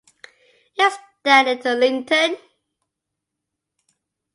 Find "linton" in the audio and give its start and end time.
1.77-2.35